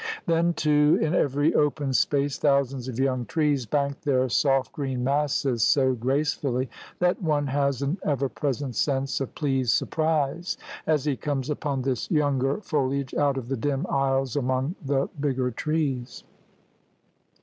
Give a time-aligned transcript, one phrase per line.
[0.25, 3.65] Then, too, in every 92 THE RED MAN'S CONTINENT open space thousands of young trees
[3.67, 9.35] bank their soft green masses so gracefully that one has an ever present sense of
[9.35, 14.73] pleased surprise as he comes upon this younger foliage out of the dim aisles among
[14.83, 16.23] the bigger trees.